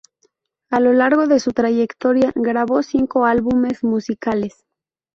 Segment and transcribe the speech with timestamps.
[0.71, 4.65] A lo largo de su trayectoria grabó cinco álbumes musicales.